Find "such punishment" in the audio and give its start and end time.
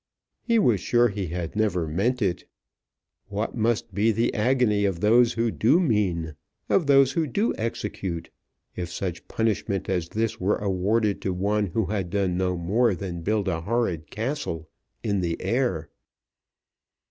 8.89-9.89